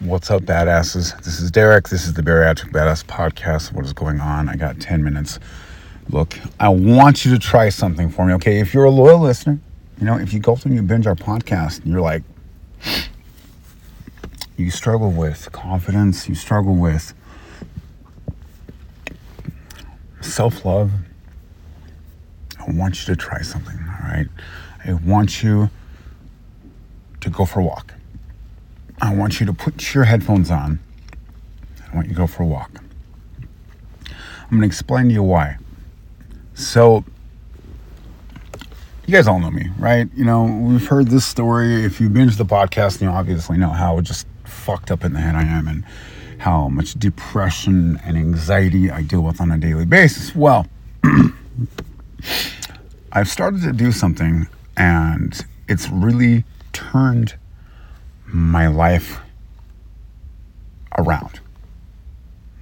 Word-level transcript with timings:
What's 0.00 0.30
up, 0.30 0.42
badasses? 0.42 1.20
This 1.24 1.40
is 1.40 1.50
Derek. 1.50 1.88
This 1.88 2.06
is 2.06 2.12
the 2.12 2.22
Bariatric 2.22 2.70
Badass 2.70 3.04
Podcast. 3.04 3.72
What 3.72 3.84
is 3.84 3.92
going 3.92 4.20
on? 4.20 4.48
I 4.48 4.54
got 4.54 4.78
10 4.78 5.02
minutes. 5.02 5.40
Look, 6.08 6.38
I 6.60 6.68
want 6.68 7.24
you 7.24 7.32
to 7.32 7.38
try 7.40 7.68
something 7.68 8.08
for 8.08 8.24
me, 8.24 8.32
okay? 8.34 8.60
If 8.60 8.72
you're 8.72 8.84
a 8.84 8.92
loyal 8.92 9.18
listener, 9.18 9.58
you 9.98 10.06
know, 10.06 10.16
if 10.16 10.32
you 10.32 10.38
go 10.38 10.54
through 10.54 10.70
and 10.70 10.76
you 10.76 10.86
binge 10.86 11.08
our 11.08 11.16
podcast 11.16 11.82
and 11.82 11.88
you're 11.88 12.00
like, 12.00 12.22
you 14.56 14.70
struggle 14.70 15.10
with 15.10 15.50
confidence, 15.50 16.28
you 16.28 16.36
struggle 16.36 16.76
with 16.76 17.12
self 20.20 20.64
love, 20.64 20.92
I 22.60 22.70
want 22.70 23.00
you 23.00 23.12
to 23.12 23.20
try 23.20 23.42
something, 23.42 23.76
all 23.76 24.08
right? 24.08 24.28
I 24.84 24.92
want 24.92 25.42
you 25.42 25.70
to 27.20 27.30
go 27.30 27.44
for 27.44 27.58
a 27.58 27.64
walk. 27.64 27.94
I 29.00 29.14
want 29.14 29.40
you 29.40 29.46
to 29.46 29.52
put 29.52 29.94
your 29.94 30.04
headphones 30.04 30.50
on. 30.50 30.80
I 31.90 31.94
want 31.94 32.08
you 32.08 32.14
to 32.14 32.18
go 32.18 32.26
for 32.26 32.42
a 32.42 32.46
walk. 32.46 32.70
I'm 34.10 34.50
going 34.50 34.62
to 34.62 34.66
explain 34.66 35.08
to 35.08 35.14
you 35.14 35.22
why. 35.22 35.58
So, 36.54 37.04
you 39.06 39.12
guys 39.12 39.28
all 39.28 39.38
know 39.38 39.50
me, 39.50 39.68
right? 39.78 40.08
You 40.14 40.24
know, 40.24 40.44
we've 40.44 40.86
heard 40.86 41.08
this 41.08 41.24
story. 41.24 41.84
If 41.84 42.00
you 42.00 42.08
binge 42.08 42.36
the 42.36 42.44
podcast, 42.44 43.00
you 43.00 43.08
obviously 43.08 43.56
know 43.56 43.70
how 43.70 44.00
just 44.00 44.26
fucked 44.44 44.90
up 44.90 45.04
in 45.04 45.12
the 45.12 45.20
head 45.20 45.34
I 45.34 45.42
am 45.44 45.68
and 45.68 45.84
how 46.38 46.68
much 46.68 46.94
depression 46.94 48.00
and 48.04 48.16
anxiety 48.16 48.90
I 48.90 49.02
deal 49.02 49.22
with 49.22 49.40
on 49.40 49.50
a 49.50 49.58
daily 49.58 49.84
basis. 49.84 50.34
Well, 50.34 50.66
I've 53.12 53.28
started 53.28 53.62
to 53.62 53.72
do 53.72 53.92
something 53.92 54.48
and 54.76 55.44
it's 55.68 55.88
really 55.88 56.44
turned 56.72 57.34
my 58.32 58.66
life 58.68 59.20
around. 60.96 61.40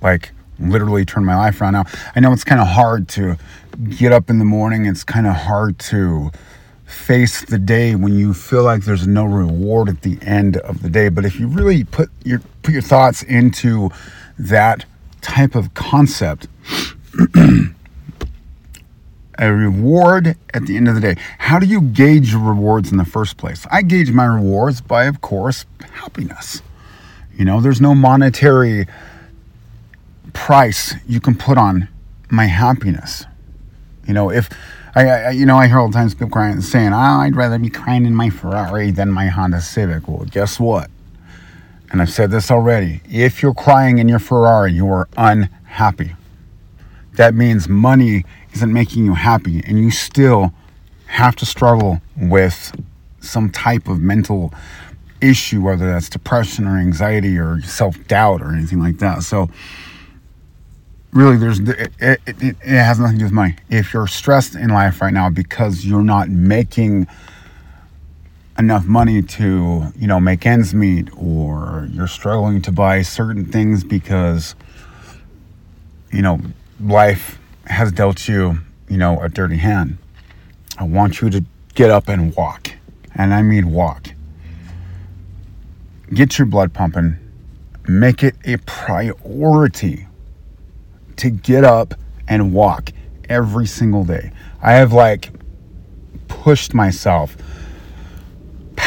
Like, 0.00 0.32
literally 0.58 1.04
turn 1.04 1.24
my 1.24 1.36
life 1.36 1.60
around. 1.60 1.74
Now, 1.74 1.84
I 2.14 2.20
know 2.20 2.32
it's 2.32 2.44
kind 2.44 2.60
of 2.60 2.68
hard 2.68 3.08
to 3.10 3.36
get 3.88 4.12
up 4.12 4.30
in 4.30 4.38
the 4.38 4.44
morning, 4.44 4.86
it's 4.86 5.04
kind 5.04 5.26
of 5.26 5.34
hard 5.34 5.78
to 5.78 6.30
face 6.84 7.42
the 7.44 7.58
day 7.58 7.94
when 7.94 8.12
you 8.12 8.34
feel 8.34 8.62
like 8.62 8.84
there's 8.84 9.06
no 9.06 9.24
reward 9.24 9.88
at 9.88 10.02
the 10.02 10.18
end 10.22 10.58
of 10.58 10.82
the 10.82 10.90
day. 10.90 11.08
But 11.08 11.24
if 11.24 11.40
you 11.40 11.48
really 11.48 11.84
put 11.84 12.10
your 12.24 12.40
put 12.62 12.72
your 12.72 12.82
thoughts 12.82 13.22
into 13.22 13.90
that 14.38 14.84
type 15.20 15.54
of 15.54 15.74
concept, 15.74 16.48
a 19.42 19.52
reward 19.52 20.36
at 20.54 20.66
the 20.66 20.76
end 20.76 20.88
of 20.88 20.94
the 20.94 21.00
day. 21.00 21.16
How 21.38 21.58
do 21.58 21.66
you 21.66 21.80
gauge 21.80 22.32
rewards 22.32 22.92
in 22.92 22.98
the 22.98 23.04
first 23.04 23.36
place? 23.36 23.66
I 23.72 23.82
gauge 23.82 24.12
my 24.12 24.24
rewards 24.24 24.80
by, 24.80 25.04
of 25.04 25.20
course, 25.20 25.66
happiness. 25.94 26.62
You 27.36 27.44
know, 27.44 27.60
there's 27.60 27.80
no 27.80 27.92
monetary 27.92 28.86
price 30.32 30.94
you 31.08 31.20
can 31.20 31.34
put 31.34 31.58
on 31.58 31.88
my 32.30 32.46
happiness. 32.46 33.24
You 34.06 34.14
know, 34.14 34.30
if 34.30 34.48
I, 34.94 35.08
I 35.08 35.30
you 35.30 35.44
know, 35.44 35.56
I 35.56 35.66
hear 35.66 35.80
all 35.80 35.88
the 35.88 35.94
times 35.94 36.14
people 36.14 36.30
crying 36.30 36.52
and 36.52 36.64
saying, 36.64 36.92
"Oh, 36.92 36.96
I'd 36.96 37.34
rather 37.34 37.58
be 37.58 37.68
crying 37.68 38.06
in 38.06 38.14
my 38.14 38.30
Ferrari 38.30 38.92
than 38.92 39.10
my 39.10 39.26
Honda 39.26 39.60
Civic." 39.60 40.06
Well, 40.06 40.24
guess 40.30 40.60
what? 40.60 40.88
And 41.90 42.00
I've 42.00 42.10
said 42.10 42.30
this 42.30 42.50
already. 42.50 43.00
If 43.10 43.42
you're 43.42 43.54
crying 43.54 43.98
in 43.98 44.08
your 44.08 44.18
Ferrari, 44.18 44.72
you 44.72 44.88
are 44.88 45.08
unhappy. 45.16 46.14
That 47.14 47.34
means 47.34 47.68
money 47.68 48.24
isn't 48.54 48.72
making 48.72 49.04
you 49.04 49.14
happy 49.14 49.62
and 49.66 49.78
you 49.78 49.90
still 49.90 50.52
have 51.06 51.36
to 51.36 51.46
struggle 51.46 52.00
with 52.16 52.72
some 53.20 53.50
type 53.50 53.88
of 53.88 54.00
mental 54.00 54.52
issue, 55.20 55.62
whether 55.62 55.90
that's 55.90 56.08
depression 56.08 56.66
or 56.66 56.76
anxiety 56.76 57.38
or 57.38 57.60
self 57.62 58.06
doubt 58.08 58.42
or 58.42 58.52
anything 58.52 58.80
like 58.80 58.98
that. 58.98 59.22
So, 59.22 59.48
really, 61.12 61.36
there's 61.36 61.60
it, 61.60 61.92
it, 62.00 62.20
it, 62.26 62.56
has 62.62 62.98
nothing 62.98 63.16
to 63.16 63.18
do 63.20 63.24
with 63.26 63.32
money. 63.32 63.56
If 63.70 63.92
you're 63.94 64.06
stressed 64.06 64.54
in 64.54 64.70
life 64.70 65.00
right 65.00 65.12
now 65.12 65.30
because 65.30 65.86
you're 65.86 66.02
not 66.02 66.28
making 66.28 67.06
enough 68.58 68.84
money 68.84 69.22
to, 69.22 69.92
you 69.96 70.06
know, 70.06 70.20
make 70.20 70.44
ends 70.44 70.74
meet, 70.74 71.08
or 71.16 71.88
you're 71.90 72.08
struggling 72.08 72.60
to 72.62 72.72
buy 72.72 73.02
certain 73.02 73.44
things 73.44 73.84
because, 73.84 74.54
you 76.10 76.22
know, 76.22 76.40
life 76.80 77.38
has 77.66 77.92
dealt 77.92 78.28
you, 78.28 78.58
you 78.88 78.96
know, 78.96 79.20
a 79.20 79.28
dirty 79.28 79.56
hand. 79.56 79.98
I 80.78 80.84
want 80.84 81.20
you 81.20 81.30
to 81.30 81.44
get 81.74 81.90
up 81.90 82.08
and 82.08 82.34
walk. 82.34 82.72
And 83.14 83.34
I 83.34 83.42
mean 83.42 83.72
walk. 83.72 84.08
Get 86.12 86.38
your 86.38 86.46
blood 86.46 86.72
pumping. 86.72 87.18
Make 87.86 88.22
it 88.22 88.36
a 88.44 88.56
priority 88.58 90.06
to 91.16 91.30
get 91.30 91.64
up 91.64 91.94
and 92.28 92.52
walk 92.52 92.90
every 93.28 93.66
single 93.66 94.04
day. 94.04 94.32
I 94.60 94.72
have 94.72 94.92
like 94.92 95.30
pushed 96.28 96.74
myself 96.74 97.36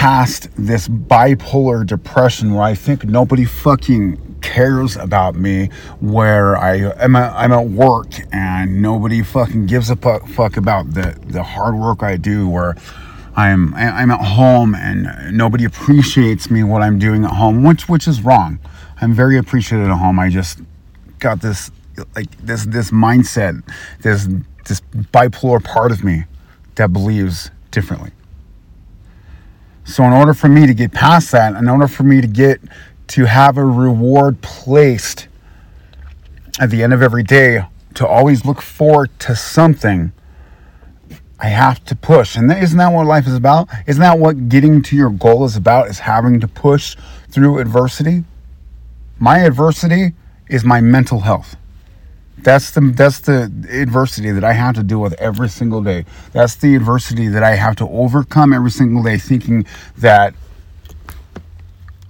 past 0.00 0.48
this 0.56 0.88
bipolar 0.88 1.84
depression 1.84 2.54
where 2.54 2.62
I 2.62 2.74
think 2.74 3.04
nobody 3.04 3.44
fucking 3.44 4.38
cares 4.40 4.96
about 4.96 5.34
me 5.34 5.68
where 6.00 6.56
I 6.56 6.76
am 6.76 7.16
at, 7.16 7.34
I'm 7.34 7.52
at 7.52 7.66
work 7.66 8.08
and 8.32 8.80
nobody 8.80 9.22
fucking 9.22 9.66
gives 9.66 9.90
a 9.90 9.96
fuck 9.96 10.56
about 10.56 10.94
the, 10.94 11.20
the 11.26 11.42
hard 11.42 11.74
work 11.74 12.02
I 12.02 12.16
do 12.16 12.48
where 12.48 12.76
I'm 13.36 13.74
I'm 13.74 14.10
at 14.10 14.24
home 14.24 14.74
and 14.74 15.36
nobody 15.36 15.66
appreciates 15.66 16.50
me 16.50 16.62
what 16.64 16.80
I'm 16.80 16.98
doing 16.98 17.26
at 17.26 17.32
home 17.32 17.62
which 17.62 17.86
which 17.86 18.08
is 18.08 18.22
wrong. 18.22 18.58
I'm 19.02 19.12
very 19.12 19.36
appreciated 19.36 19.90
at 19.90 19.98
home. 19.98 20.18
I 20.18 20.30
just 20.30 20.60
got 21.18 21.42
this 21.42 21.70
like 22.16 22.34
this 22.38 22.64
this 22.64 22.90
mindset 22.90 23.62
this 24.00 24.26
this 24.64 24.80
bipolar 25.12 25.62
part 25.62 25.92
of 25.92 26.02
me 26.02 26.24
that 26.76 26.90
believes 26.90 27.50
differently. 27.70 28.12
So 29.90 30.04
in 30.04 30.12
order 30.12 30.34
for 30.34 30.48
me 30.48 30.68
to 30.68 30.74
get 30.74 30.92
past 30.92 31.32
that, 31.32 31.56
in 31.56 31.68
order 31.68 31.88
for 31.88 32.04
me 32.04 32.20
to 32.20 32.28
get 32.28 32.60
to 33.08 33.24
have 33.24 33.58
a 33.58 33.64
reward 33.64 34.40
placed 34.40 35.26
at 36.60 36.70
the 36.70 36.84
end 36.84 36.92
of 36.92 37.02
every 37.02 37.24
day, 37.24 37.64
to 37.94 38.06
always 38.06 38.44
look 38.44 38.62
forward 38.62 39.10
to 39.18 39.34
something, 39.34 40.12
I 41.40 41.46
have 41.46 41.84
to 41.86 41.96
push. 41.96 42.36
And 42.36 42.52
isn't 42.52 42.78
that 42.78 42.92
what 42.92 43.06
life 43.06 43.26
is 43.26 43.34
about? 43.34 43.68
Isn't 43.88 44.00
that 44.00 44.20
what 44.20 44.48
getting 44.48 44.80
to 44.82 44.96
your 44.96 45.10
goal 45.10 45.44
is 45.44 45.56
about? 45.56 45.88
Is 45.88 45.98
having 45.98 46.38
to 46.38 46.46
push 46.46 46.96
through 47.28 47.58
adversity? 47.58 48.22
My 49.18 49.38
adversity 49.38 50.12
is 50.48 50.64
my 50.64 50.80
mental 50.80 51.18
health. 51.18 51.56
That's 52.42 52.70
the 52.70 52.80
that's 52.80 53.20
the 53.20 53.52
adversity 53.70 54.30
that 54.30 54.44
I 54.44 54.52
have 54.52 54.74
to 54.76 54.82
deal 54.82 55.00
with 55.00 55.12
every 55.14 55.48
single 55.48 55.82
day. 55.82 56.04
That's 56.32 56.54
the 56.54 56.74
adversity 56.74 57.28
that 57.28 57.42
I 57.42 57.54
have 57.54 57.76
to 57.76 57.88
overcome 57.88 58.52
every 58.52 58.70
single 58.70 59.02
day 59.02 59.18
thinking 59.18 59.66
that 59.98 60.34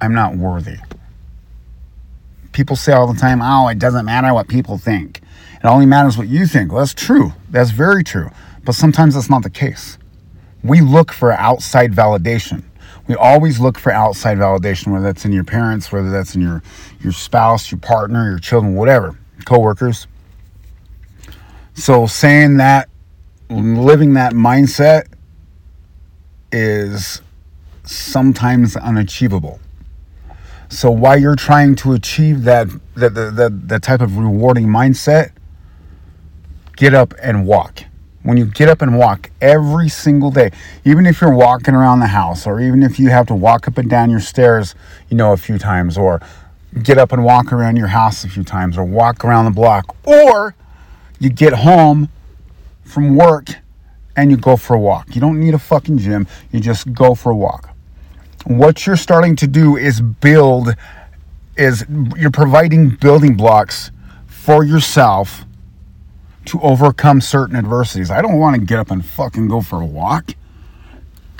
I'm 0.00 0.14
not 0.14 0.36
worthy. 0.36 0.76
People 2.52 2.76
say 2.76 2.92
all 2.92 3.12
the 3.12 3.18
time, 3.18 3.40
oh, 3.42 3.68
it 3.68 3.78
doesn't 3.78 4.04
matter 4.04 4.32
what 4.34 4.48
people 4.48 4.78
think. 4.78 5.20
It 5.62 5.66
only 5.66 5.86
matters 5.86 6.16
what 6.16 6.28
you 6.28 6.46
think. 6.46 6.72
Well, 6.72 6.80
that's 6.80 6.94
true. 6.94 7.32
That's 7.50 7.70
very 7.70 8.02
true. 8.02 8.30
But 8.64 8.74
sometimes 8.74 9.14
that's 9.14 9.30
not 9.30 9.42
the 9.42 9.50
case. 9.50 9.98
We 10.62 10.80
look 10.80 11.12
for 11.12 11.32
outside 11.32 11.92
validation. 11.92 12.64
We 13.06 13.14
always 13.14 13.60
look 13.60 13.78
for 13.78 13.92
outside 13.92 14.38
validation, 14.38 14.92
whether 14.92 15.04
that's 15.04 15.24
in 15.24 15.32
your 15.32 15.44
parents, 15.44 15.90
whether 15.92 16.10
that's 16.10 16.34
in 16.34 16.40
your, 16.40 16.62
your 17.00 17.12
spouse, 17.12 17.70
your 17.70 17.80
partner, 17.80 18.30
your 18.30 18.38
children, 18.38 18.74
whatever, 18.74 19.18
coworkers. 19.44 20.06
So 21.80 22.06
saying 22.06 22.58
that, 22.58 22.90
living 23.48 24.12
that 24.12 24.34
mindset 24.34 25.06
is 26.52 27.22
sometimes 27.84 28.76
unachievable. 28.76 29.60
So 30.68 30.90
while 30.90 31.18
you're 31.18 31.36
trying 31.36 31.76
to 31.76 31.94
achieve 31.94 32.44
that 32.44 32.68
that 32.96 33.14
the, 33.14 33.30
the, 33.30 33.48
the 33.48 33.80
type 33.80 34.02
of 34.02 34.18
rewarding 34.18 34.66
mindset, 34.66 35.30
get 36.76 36.92
up 36.92 37.14
and 37.22 37.46
walk. 37.46 37.84
When 38.24 38.36
you 38.36 38.44
get 38.44 38.68
up 38.68 38.82
and 38.82 38.98
walk 38.98 39.30
every 39.40 39.88
single 39.88 40.30
day, 40.30 40.50
even 40.84 41.06
if 41.06 41.22
you're 41.22 41.34
walking 41.34 41.74
around 41.74 42.00
the 42.00 42.08
house, 42.08 42.46
or 42.46 42.60
even 42.60 42.82
if 42.82 42.98
you 42.98 43.08
have 43.08 43.26
to 43.28 43.34
walk 43.34 43.66
up 43.66 43.78
and 43.78 43.88
down 43.88 44.10
your 44.10 44.20
stairs, 44.20 44.74
you 45.08 45.16
know, 45.16 45.32
a 45.32 45.38
few 45.38 45.56
times, 45.56 45.96
or 45.96 46.20
get 46.82 46.98
up 46.98 47.10
and 47.10 47.24
walk 47.24 47.54
around 47.54 47.76
your 47.76 47.88
house 47.88 48.22
a 48.22 48.28
few 48.28 48.44
times, 48.44 48.76
or 48.76 48.84
walk 48.84 49.24
around 49.24 49.46
the 49.46 49.50
block, 49.50 49.96
or 50.04 50.54
you 51.20 51.30
get 51.30 51.52
home 51.52 52.08
from 52.82 53.14
work 53.14 53.48
and 54.16 54.30
you 54.32 54.36
go 54.36 54.56
for 54.56 54.74
a 54.74 54.80
walk. 54.80 55.14
You 55.14 55.20
don't 55.20 55.38
need 55.38 55.54
a 55.54 55.58
fucking 55.58 55.98
gym, 55.98 56.26
you 56.50 56.58
just 56.58 56.92
go 56.92 57.14
for 57.14 57.30
a 57.30 57.36
walk 57.36 57.70
what 58.44 58.86
you're 58.86 58.96
starting 58.96 59.36
to 59.36 59.46
do 59.46 59.76
is 59.76 60.00
build 60.00 60.74
is 61.56 61.84
you're 62.16 62.30
providing 62.30 62.90
building 62.90 63.36
blocks 63.36 63.90
for 64.26 64.64
yourself 64.64 65.44
to 66.46 66.60
overcome 66.62 67.20
certain 67.20 67.54
adversities. 67.54 68.10
I 68.10 68.22
don't 68.22 68.38
want 68.38 68.56
to 68.58 68.64
get 68.64 68.78
up 68.78 68.90
and 68.90 69.04
fucking 69.04 69.48
go 69.48 69.60
for 69.60 69.80
a 69.80 69.86
walk 69.86 70.34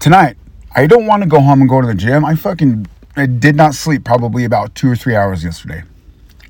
tonight. 0.00 0.36
I 0.74 0.86
don't 0.86 1.06
want 1.06 1.22
to 1.22 1.28
go 1.28 1.40
home 1.40 1.60
and 1.60 1.70
go 1.70 1.80
to 1.80 1.86
the 1.86 1.94
gym. 1.94 2.24
I 2.24 2.34
fucking 2.34 2.86
I 3.16 3.26
did 3.26 3.56
not 3.56 3.74
sleep 3.74 4.04
probably 4.04 4.44
about 4.44 4.74
two 4.74 4.90
or 4.90 4.96
three 4.96 5.14
hours 5.14 5.44
yesterday. 5.44 5.84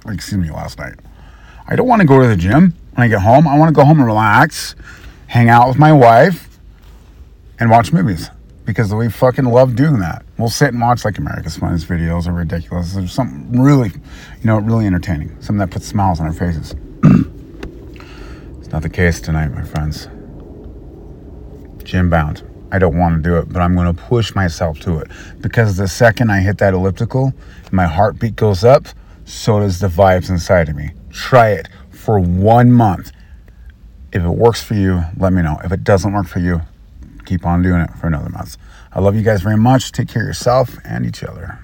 Or 0.04 0.12
excuse 0.12 0.40
me, 0.40 0.50
last 0.50 0.78
night. 0.78 0.94
I 1.66 1.76
don't 1.76 1.86
want 1.86 2.00
to 2.00 2.08
go 2.08 2.20
to 2.20 2.26
the 2.26 2.36
gym 2.36 2.75
when 2.98 3.04
I 3.04 3.08
get 3.08 3.20
home. 3.20 3.46
I 3.46 3.56
want 3.56 3.68
to 3.68 3.72
go 3.72 3.84
home 3.84 3.98
and 3.98 4.06
relax, 4.06 4.74
hang 5.28 5.48
out 5.48 5.68
with 5.68 5.78
my 5.78 5.92
wife, 5.92 6.58
and 7.60 7.70
watch 7.70 7.92
movies 7.92 8.28
because 8.64 8.92
we 8.92 9.08
fucking 9.08 9.44
love 9.44 9.76
doing 9.76 10.00
that. 10.00 10.24
We'll 10.36 10.48
sit 10.48 10.70
and 10.72 10.80
watch 10.80 11.04
like 11.04 11.16
America's 11.16 11.56
Funniest 11.56 11.86
videos 11.86 12.26
or 12.26 12.32
ridiculous. 12.32 12.94
There's 12.94 13.12
something 13.12 13.62
really, 13.62 13.90
you 13.90 14.44
know, 14.44 14.58
really 14.58 14.84
entertaining. 14.84 15.30
Something 15.40 15.58
that 15.58 15.70
puts 15.70 15.86
smiles 15.86 16.18
on 16.18 16.26
our 16.26 16.32
faces. 16.32 16.74
it's 18.58 18.68
not 18.70 18.82
the 18.82 18.90
case 18.90 19.20
tonight, 19.20 19.54
my 19.54 19.62
friends. 19.62 20.08
Gym 21.84 22.10
bound. 22.10 22.42
I 22.72 22.80
don't 22.80 22.98
want 22.98 23.22
to 23.22 23.22
do 23.22 23.36
it, 23.36 23.48
but 23.48 23.62
I'm 23.62 23.76
going 23.76 23.94
to 23.94 24.02
push 24.02 24.34
myself 24.34 24.80
to 24.80 24.98
it 24.98 25.08
because 25.40 25.76
the 25.76 25.86
second 25.86 26.32
I 26.32 26.40
hit 26.40 26.58
that 26.58 26.74
elliptical, 26.74 27.32
my 27.70 27.86
heartbeat 27.86 28.34
goes 28.34 28.64
up, 28.64 28.86
so 29.24 29.60
does 29.60 29.78
the 29.78 29.86
vibes 29.86 30.30
inside 30.30 30.68
of 30.68 30.74
me. 30.74 30.90
Try 31.12 31.50
it 31.50 31.68
for 32.08 32.19
one 32.19 32.72
month. 32.72 33.12
If 34.14 34.22
it 34.22 34.31
works 34.31 34.62
for 34.62 34.72
you, 34.72 35.05
let 35.19 35.31
me 35.31 35.43
know. 35.43 35.60
If 35.62 35.72
it 35.72 35.84
doesn't 35.84 36.10
work 36.10 36.26
for 36.26 36.38
you, 36.38 36.62
keep 37.26 37.44
on 37.44 37.60
doing 37.60 37.82
it 37.82 37.90
for 38.00 38.06
another 38.06 38.31
month. 38.31 38.56
I 38.90 39.00
love 39.00 39.14
you 39.14 39.20
guys 39.20 39.43
very 39.43 39.58
much. 39.58 39.93
Take 39.93 40.08
care 40.08 40.22
of 40.22 40.28
yourself 40.28 40.78
and 40.87 41.05
each 41.05 41.22
other. 41.22 41.58